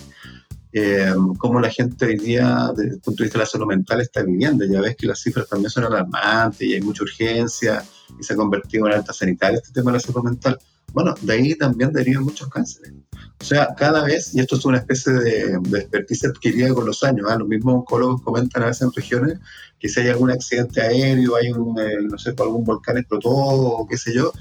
Eh, 0.73 1.15
cómo 1.39 1.61
la 1.61 1.71
gente 1.71 2.07
hoy 2.07 2.19
día, 2.19 2.73
desde 2.77 2.95
el 2.95 3.01
punto 3.01 3.23
de 3.23 3.27
vista 3.27 3.39
de 3.39 3.45
la 3.45 3.51
salud 3.51 3.67
mental, 3.67 4.01
está 4.01 4.23
viviendo. 4.23 4.65
Ya 4.65 4.81
ves 4.81 4.97
que 4.97 5.07
las 5.07 5.21
cifras 5.21 5.49
también 5.49 5.71
son 5.71 5.85
alarmantes 5.85 6.63
y 6.63 6.75
hay 6.75 6.81
mucha 6.81 7.05
urgencia 7.05 7.85
y 8.19 8.23
se 8.25 8.35
ha 8.35 8.37
convertido 8.37 8.87
en 8.87 8.95
alta 8.95 9.13
sanitaria 9.13 9.59
este 9.59 9.73
tema 9.73 9.93
de 9.93 9.99
la 9.99 10.01
salud 10.01 10.25
mental. 10.25 10.59
Bueno, 10.93 11.15
de 11.21 11.33
ahí 11.33 11.55
también 11.57 11.93
derivan 11.93 12.25
muchos 12.25 12.49
cánceres. 12.49 12.93
O 13.41 13.45
sea, 13.45 13.75
cada 13.77 14.05
vez, 14.05 14.35
y 14.35 14.41
esto 14.41 14.57
es 14.57 14.65
una 14.65 14.79
especie 14.79 15.13
de, 15.13 15.59
de 15.61 15.79
expertise 15.79 16.25
adquirida 16.27 16.73
con 16.73 16.87
los 16.87 17.03
años, 17.03 17.27
¿ah? 17.29 17.37
los 17.37 17.49
mismos 17.49 17.75
oncólogos 17.75 18.23
comentan 18.23 18.63
a 18.63 18.67
veces 18.67 18.83
en 18.83 18.93
regiones 18.93 19.39
que 19.85 19.91
si 19.91 20.01
hay 20.01 20.09
algún 20.09 20.31
accidente 20.31 20.81
aéreo, 20.81 21.37
hay 21.37 21.53
un, 21.53 21.79
eh, 21.79 21.99
no 22.11 22.17
sé, 22.17 22.35
algún 22.39 22.65
volcán 22.65 22.97
explotó 22.97 23.29
o 23.29 23.87
qué 23.87 23.99
sé 23.99 24.15
yo, 24.15 24.33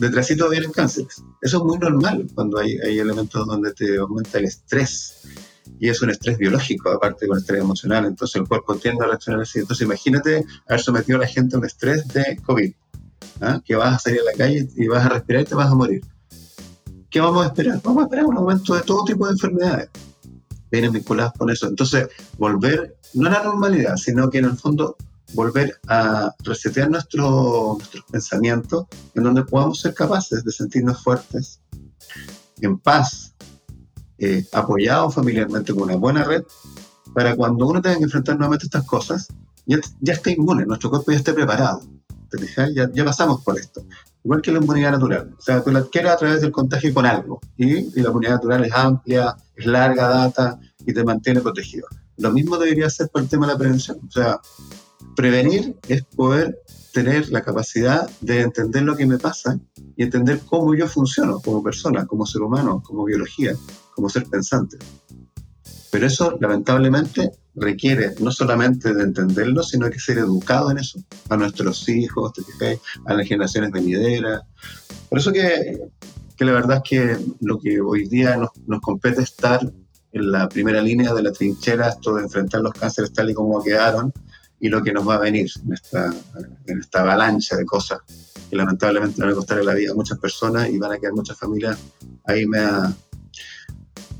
detrásito 0.00 0.48
vienen 0.48 0.72
cánceres. 0.72 1.22
Eso 1.40 1.58
es 1.58 1.62
muy 1.62 1.78
normal 1.78 2.26
cuando 2.34 2.58
hay, 2.58 2.78
elementos 2.98 3.46
donde 3.46 3.72
te 3.74 3.96
aumenta 3.96 4.38
el 4.38 4.46
estrés. 4.46 5.22
Y 5.78 5.88
es 5.88 6.02
un 6.02 6.10
estrés 6.10 6.36
biológico, 6.36 6.90
aparte 6.90 7.30
un 7.30 7.38
estrés 7.38 7.60
emocional. 7.60 8.06
Entonces 8.06 8.40
el 8.40 8.48
cuerpo 8.48 8.74
tiende 8.74 9.04
a 9.04 9.06
reaccionar 9.06 9.42
así. 9.42 9.60
Entonces 9.60 9.84
imagínate 9.84 10.44
haber 10.66 10.80
sometido 10.80 11.18
a 11.18 11.20
la 11.20 11.28
gente 11.28 11.54
a 11.54 11.60
un 11.60 11.66
estrés 11.66 12.08
de 12.08 12.36
COVID, 12.44 12.72
¿ah? 13.40 13.60
que 13.64 13.76
vas 13.76 13.94
a 13.94 13.98
salir 14.00 14.20
a 14.22 14.32
la 14.32 14.32
calle 14.32 14.68
y 14.74 14.88
vas 14.88 15.06
a 15.06 15.10
respirar 15.10 15.42
y 15.42 15.44
te 15.44 15.54
vas 15.54 15.70
a 15.70 15.76
morir. 15.76 16.02
¿Qué 17.10 17.20
vamos 17.20 17.44
a 17.44 17.48
esperar? 17.48 17.80
Vamos 17.82 18.02
a 18.02 18.04
esperar 18.04 18.26
un 18.26 18.36
aumento 18.36 18.74
de 18.74 18.82
todo 18.82 19.04
tipo 19.04 19.26
de 19.26 19.32
enfermedades 19.32 19.90
vienen 20.70 20.92
vinculadas 20.92 21.32
con 21.36 21.50
eso. 21.50 21.66
Entonces, 21.66 22.08
volver, 22.36 22.96
no 23.14 23.28
a 23.28 23.32
la 23.32 23.42
normalidad, 23.42 23.96
sino 23.96 24.30
que 24.30 24.38
en 24.38 24.46
el 24.46 24.56
fondo 24.56 24.96
volver 25.34 25.78
a 25.88 26.34
resetear 26.40 26.90
nuestro, 26.90 27.76
nuestros 27.78 28.04
pensamientos 28.10 28.86
en 29.14 29.24
donde 29.24 29.44
podamos 29.44 29.80
ser 29.80 29.94
capaces 29.94 30.44
de 30.44 30.52
sentirnos 30.52 31.02
fuertes, 31.02 31.60
en 32.60 32.78
paz, 32.78 33.34
eh, 34.18 34.44
apoyados 34.52 35.14
familiarmente 35.14 35.72
con 35.72 35.84
una 35.84 35.96
buena 35.96 36.24
red, 36.24 36.42
para 37.14 37.36
cuando 37.36 37.66
uno 37.66 37.80
tenga 37.80 37.98
que 37.98 38.04
enfrentar 38.04 38.36
nuevamente 38.36 38.66
estas 38.66 38.84
cosas, 38.84 39.28
ya, 39.66 39.78
ya 40.00 40.14
esté 40.14 40.32
inmune, 40.32 40.64
nuestro 40.64 40.90
cuerpo 40.90 41.12
ya 41.12 41.18
esté 41.18 41.32
preparado. 41.32 41.82
Ya, 42.74 42.90
ya 42.92 43.04
pasamos 43.06 43.42
por 43.42 43.58
esto. 43.58 43.82
Igual 44.28 44.42
que 44.42 44.52
la 44.52 44.58
inmunidad 44.58 44.92
natural. 44.92 45.34
O 45.38 45.40
sea, 45.40 45.64
tú 45.64 45.70
la 45.70 45.78
adquieres 45.78 46.12
a 46.12 46.16
través 46.18 46.42
del 46.42 46.52
contagio 46.52 46.92
con 46.92 47.06
algo. 47.06 47.40
Y, 47.56 47.78
y 47.78 48.02
la 48.02 48.10
inmunidad 48.10 48.32
natural 48.32 48.62
es 48.62 48.72
amplia, 48.74 49.34
es 49.56 49.64
larga 49.64 50.06
data 50.06 50.60
y 50.84 50.92
te 50.92 51.02
mantiene 51.02 51.40
protegido. 51.40 51.86
Lo 52.18 52.30
mismo 52.30 52.58
debería 52.58 52.90
ser 52.90 53.08
para 53.08 53.22
el 53.22 53.30
tema 53.30 53.46
de 53.46 53.54
la 53.54 53.58
prevención. 53.58 53.98
O 54.06 54.10
sea, 54.10 54.38
prevenir 55.16 55.78
es 55.88 56.04
poder 56.04 56.58
tener 56.92 57.30
la 57.30 57.40
capacidad 57.40 58.06
de 58.20 58.42
entender 58.42 58.82
lo 58.82 58.98
que 58.98 59.06
me 59.06 59.16
pasa 59.16 59.58
y 59.96 60.02
entender 60.02 60.42
cómo 60.44 60.74
yo 60.74 60.86
funciono 60.88 61.40
como 61.40 61.62
persona, 61.62 62.04
como 62.04 62.26
ser 62.26 62.42
humano, 62.42 62.82
como 62.84 63.06
biología, 63.06 63.54
como 63.94 64.10
ser 64.10 64.26
pensante. 64.26 64.76
Pero 65.90 66.06
eso, 66.06 66.36
lamentablemente, 66.38 67.30
requiere 67.60 68.14
no 68.20 68.32
solamente 68.32 68.94
de 68.94 69.02
entenderlo, 69.04 69.62
sino 69.62 69.90
que 69.90 69.98
ser 69.98 70.18
educado 70.18 70.70
en 70.70 70.78
eso, 70.78 71.00
a 71.28 71.36
nuestros 71.36 71.88
hijos, 71.88 72.32
a 73.04 73.14
las 73.14 73.26
generaciones 73.26 73.70
venideras. 73.70 74.42
Por 75.08 75.18
eso 75.18 75.32
que, 75.32 75.80
que, 76.36 76.44
la 76.44 76.52
verdad 76.52 76.82
es 76.82 76.88
que 76.88 77.16
lo 77.40 77.58
que 77.58 77.80
hoy 77.80 78.08
día 78.08 78.36
nos, 78.36 78.50
nos 78.66 78.80
compete 78.80 79.22
estar 79.22 79.60
en 80.12 80.32
la 80.32 80.48
primera 80.48 80.80
línea 80.80 81.12
de 81.12 81.22
la 81.22 81.32
trinchera, 81.32 81.88
esto 81.88 82.14
de 82.14 82.22
enfrentar 82.22 82.60
los 82.60 82.72
cánceres 82.72 83.12
tal 83.12 83.30
y 83.30 83.34
como 83.34 83.62
quedaron, 83.62 84.12
y 84.60 84.68
lo 84.68 84.82
que 84.82 84.92
nos 84.92 85.08
va 85.08 85.14
a 85.14 85.20
venir 85.20 85.48
en 85.64 85.72
esta, 85.72 86.12
en 86.66 86.80
esta 86.80 87.00
avalancha 87.00 87.56
de 87.56 87.64
cosas 87.64 88.00
que 88.48 88.56
lamentablemente 88.56 89.20
van 89.20 89.30
a 89.30 89.34
costar 89.34 89.62
la 89.64 89.74
vida 89.74 89.92
a 89.92 89.94
muchas 89.94 90.18
personas 90.18 90.68
y 90.68 90.78
van 90.78 90.92
a 90.92 90.98
quedar 90.98 91.12
muchas 91.12 91.38
familias 91.38 91.78
ahí 92.24 92.46
me 92.46 92.58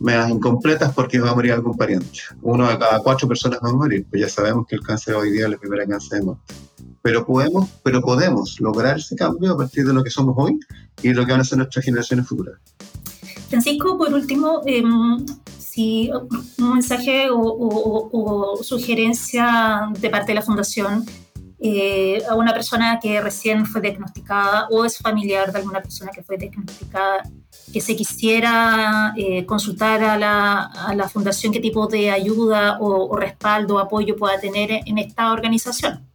medias 0.00 0.30
incompletas 0.30 0.92
porque 0.94 1.18
va 1.18 1.30
a 1.30 1.34
morir 1.34 1.52
algún 1.52 1.76
pariente. 1.76 2.20
Uno 2.42 2.68
de 2.68 2.78
cada 2.78 3.00
cuatro 3.00 3.26
personas 3.26 3.60
va 3.64 3.70
a 3.70 3.72
morir, 3.72 4.06
pues 4.10 4.22
ya 4.22 4.28
sabemos 4.28 4.66
que 4.66 4.76
el 4.76 4.82
cáncer 4.82 5.14
hoy 5.14 5.30
día 5.30 5.44
es 5.44 5.50
la 5.50 5.58
primera 5.58 5.86
cáncer 5.86 6.20
de 6.20 6.24
muerte. 6.26 6.54
Pero 7.02 7.24
podemos, 7.24 7.68
pero 7.82 8.00
podemos 8.00 8.60
lograr 8.60 8.98
ese 8.98 9.16
cambio 9.16 9.52
a 9.52 9.56
partir 9.56 9.86
de 9.86 9.92
lo 9.92 10.02
que 10.02 10.10
somos 10.10 10.34
hoy 10.36 10.58
y 11.02 11.12
lo 11.12 11.24
que 11.24 11.32
van 11.32 11.40
a 11.40 11.44
ser 11.44 11.58
nuestras 11.58 11.84
generaciones 11.84 12.26
futuras. 12.26 12.58
Francisco, 13.48 13.96
por 13.96 14.12
último, 14.12 14.62
em, 14.66 15.24
si 15.58 16.10
un 16.58 16.74
mensaje 16.74 17.28
o, 17.30 18.58
sugerencia 18.62 19.88
de 19.98 20.10
parte 20.10 20.28
de 20.28 20.34
la 20.34 20.42
Fundación 20.42 21.04
eh, 21.60 22.22
a 22.28 22.34
una 22.34 22.52
persona 22.52 22.98
que 23.00 23.20
recién 23.20 23.64
fue 23.64 23.80
diagnosticada 23.80 24.68
o 24.70 24.84
es 24.84 24.98
familiar 24.98 25.50
de 25.50 25.58
alguna 25.58 25.80
persona 25.80 26.10
que 26.12 26.22
fue 26.22 26.36
diagnosticada 26.36 27.22
que 27.72 27.80
se 27.80 27.96
quisiera 27.96 29.12
eh, 29.16 29.44
consultar 29.44 30.02
a 30.02 30.18
la, 30.18 30.62
a 30.64 30.94
la, 30.94 31.08
fundación 31.08 31.52
qué 31.52 31.60
tipo 31.60 31.86
de 31.86 32.10
ayuda 32.10 32.78
o, 32.80 33.16
respaldo 33.16 33.76
o 33.76 33.78
apoyo 33.78 34.16
pueda 34.16 34.40
tener 34.40 34.70
en 34.86 34.98
esta 34.98 35.32
organización. 35.32 36.06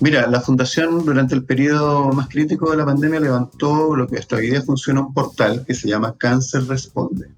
Mira, 0.00 0.26
la 0.26 0.40
fundación 0.40 1.04
durante 1.04 1.34
el 1.34 1.44
periodo 1.44 2.12
más 2.12 2.28
crítico 2.28 2.70
de 2.70 2.76
la 2.76 2.84
pandemia 2.84 3.18
levantó 3.18 3.96
lo 3.96 4.06
que 4.06 4.18
hasta 4.18 4.36
hoy 4.36 4.50
día 4.50 4.62
funciona 4.62 5.00
un 5.00 5.14
portal 5.14 5.64
que 5.66 5.74
se 5.74 5.88
llama 5.88 6.14
Cáncer 6.16 6.66
Responde. 6.66 7.34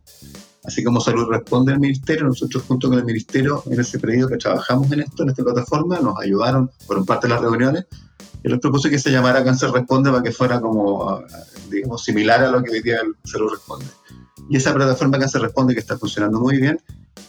Así 0.65 0.83
como 0.83 1.01
Salud 1.01 1.29
Responde 1.31 1.73
el 1.73 1.81
Ministerio, 1.81 2.25
nosotros 2.27 2.65
junto 2.67 2.89
con 2.89 2.99
el 2.99 3.05
Ministerio 3.05 3.63
en 3.71 3.81
ese 3.81 3.99
periodo 3.99 4.29
que 4.29 4.37
trabajamos 4.37 4.91
en 4.93 5.01
esto, 5.01 5.23
en 5.23 5.31
esta 5.31 5.45
plataforma, 5.45 6.01
nos 6.01 6.19
ayudaron, 6.21 6.71
por 6.87 7.07
parte 7.07 7.29
de 7.29 7.35
las 7.35 7.43
reuniones, 7.43 7.87
y 8.43 8.49
les 8.49 8.61
propuse 8.61 8.91
que 8.91 8.99
se 8.99 9.11
llamara 9.11 9.45
Cáncer 9.45 9.71
Responde 9.71 10.11
para 10.11 10.23
que 10.23 10.33
fuera 10.33 10.61
como, 10.61 11.23
digamos, 11.71 12.05
similar 12.05 12.43
a 12.43 12.51
lo 12.51 12.63
que 12.63 12.73
hoy 12.73 12.83
día 12.83 13.01
el 13.01 13.15
Salud 13.25 13.51
Responde. 13.51 13.87
Y 14.49 14.57
esa 14.57 14.75
plataforma 14.75 15.19
Cáncer 15.19 15.43
Responde, 15.43 15.75
que 15.75 15.81
está 15.81 15.99
funcionando 15.99 16.41
muy 16.41 16.59
bien, 16.59 16.81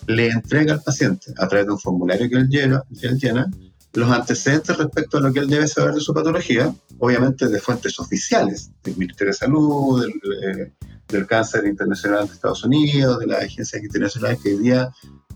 le 0.07 0.29
entrega 0.29 0.73
al 0.73 0.81
paciente, 0.81 1.33
a 1.37 1.47
través 1.47 1.67
de 1.67 1.73
un 1.73 1.79
formulario 1.79 2.29
que 2.29 2.35
él, 2.35 2.47
llena, 2.47 2.83
que 2.99 3.07
él 3.07 3.17
llena, 3.17 3.49
los 3.93 4.11
antecedentes 4.11 4.77
respecto 4.77 5.17
a 5.17 5.21
lo 5.21 5.33
que 5.33 5.39
él 5.39 5.49
debe 5.49 5.67
saber 5.67 5.93
de 5.93 5.99
su 5.99 6.13
patología, 6.13 6.73
obviamente 6.99 7.47
de 7.47 7.59
fuentes 7.59 7.99
oficiales, 7.99 8.71
del 8.83 8.97
Ministerio 8.97 9.33
de 9.33 9.37
Salud, 9.37 10.01
del, 10.01 10.13
eh, 10.43 10.71
del 11.07 11.25
Cáncer 11.25 11.65
Internacional 11.65 12.27
de 12.27 12.33
Estados 12.33 12.63
Unidos, 12.63 13.19
de 13.19 13.27
las 13.27 13.43
agencias 13.43 13.83
internacionales 13.83 14.39
que 14.41 14.53
hoy 14.53 14.59
día 14.59 14.89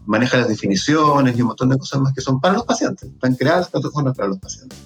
manejan 0.05 0.41
las 0.41 0.49
definiciones 0.49 1.37
y 1.37 1.41
un 1.41 1.47
montón 1.47 1.69
de 1.69 1.77
cosas 1.77 2.01
más 2.01 2.13
que 2.13 2.21
son 2.21 2.39
para 2.39 2.55
los 2.55 2.65
pacientes, 2.65 3.09
están 3.09 3.35
creadas 3.35 3.69
plataformas 3.69 4.15
para 4.15 4.29
los 4.29 4.37
pacientes. 4.37 4.77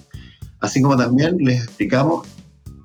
Así 0.60 0.82
como 0.82 0.96
también 0.96 1.36
les 1.38 1.64
explicamos 1.64 2.26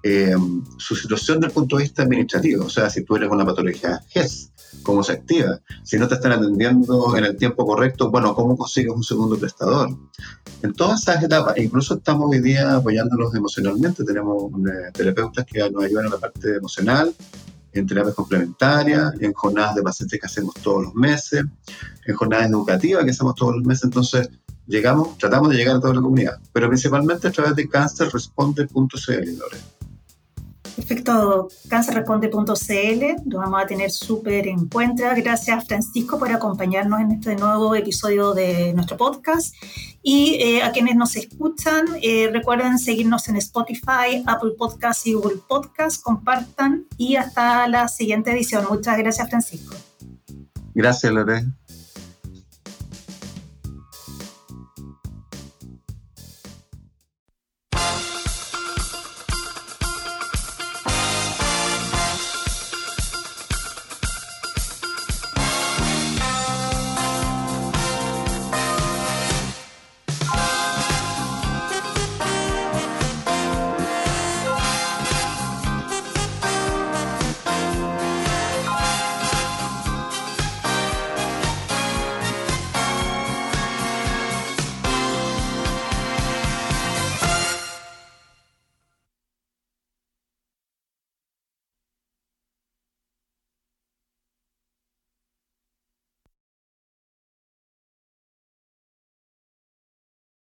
eh, 0.06 0.36
su 0.78 0.96
situación 0.96 1.40
desde 1.40 1.48
el 1.48 1.54
punto 1.54 1.78
de 1.78 1.84
vista 1.84 2.04
administrativo, 2.04 2.66
o 2.66 2.70
sea, 2.70 2.90
si 2.90 3.06
tú 3.06 3.16
eres 3.16 3.30
una 3.30 3.46
patología 3.46 4.02
GES, 4.10 4.52
cómo 4.84 5.02
se 5.02 5.14
activa, 5.14 5.62
si 5.84 5.98
no 5.98 6.10
te 6.10 6.16
están 6.16 6.34
atendiendo 6.34 7.16
en 7.16 7.24
el 7.24 7.38
tiempo 7.38 7.66
correcto, 7.66 8.12
bueno, 8.12 8.36
cómo 8.36 8.58
consigues 8.58 8.94
un 8.94 9.04
segundo 9.04 9.38
prestador. 9.38 9.98
En 10.62 10.74
todas 10.74 11.02
esas 11.02 11.24
etapas, 11.24 11.56
e 11.56 11.64
incluso 11.64 11.96
estamos 11.96 12.30
hoy 12.30 12.42
día 12.42 12.76
apoyándolos 12.76 13.34
emocionalmente, 13.34 14.04
tenemos 14.04 14.52
eh, 14.52 14.92
terapeutas 14.94 15.46
que 15.46 15.70
nos 15.72 15.86
ayudan 15.86 16.06
en 16.06 16.12
la 16.12 16.18
parte 16.18 16.56
emocional, 16.58 17.14
en 17.72 17.88
terapias 17.88 18.16
complementarias, 18.16 19.14
en 19.22 19.32
jornadas 19.32 19.76
de 19.76 19.84
pacientes 19.84 20.20
que 20.20 20.26
hacemos 20.26 20.54
todos 20.56 20.84
los 20.84 20.96
meses, 20.96 21.44
en 22.06 22.16
jornadas 22.16 22.50
educativas 22.50 23.06
que 23.06 23.12
hacemos 23.12 23.36
todos 23.36 23.56
los 23.56 23.66
meses, 23.66 23.86
entonces 23.86 24.30
llegamos, 24.68 25.18
tratamos 25.18 25.50
de 25.50 25.58
llegar 25.58 25.78
a 25.78 25.80
toda 25.80 25.94
la 25.94 26.02
comunidad, 26.02 26.40
pero 26.52 26.68
principalmente 26.68 27.28
a 27.28 27.32
través 27.32 27.56
de 27.56 27.68
cáncerresponde.cl. 27.68 29.44
Perfecto, 30.76 31.50
cáncerresponde.cl, 31.70 33.30
lo 33.30 33.38
vamos 33.38 33.62
a 33.62 33.68
tener 33.68 33.92
súper 33.92 34.48
en 34.48 34.68
cuenta. 34.68 35.14
Gracias 35.14 35.68
Francisco 35.68 36.18
por 36.18 36.32
acompañarnos 36.32 37.00
en 37.00 37.12
este 37.12 37.36
nuevo 37.36 37.76
episodio 37.76 38.34
de 38.34 38.74
nuestro 38.74 38.98
podcast. 38.98 39.54
Y 40.02 40.36
eh, 40.42 40.64
a 40.64 40.72
quienes 40.72 40.96
nos 40.96 41.16
escuchan, 41.16 41.86
eh, 42.02 42.30
recuerden 42.34 42.80
seguirnos 42.80 43.30
en 43.30 43.36
Spotify, 43.36 44.24
Apple 44.26 44.54
Podcast 44.58 45.06
y 45.06 45.14
Google 45.14 45.42
Podcast, 45.48 46.02
compartan 46.02 46.88
y 46.98 47.18
hasta 47.18 47.68
la 47.68 47.88
siguiente 47.88 48.32
edición. 48.32 48.66
Muchas 48.68 48.98
gracias 48.98 49.30
Francisco. 49.30 49.76
Gracias 50.74 51.14
Lore. 51.14 51.44